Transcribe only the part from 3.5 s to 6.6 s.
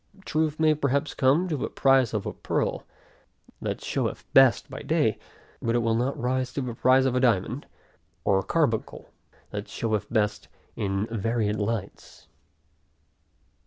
that showeth best by day; but it will not rise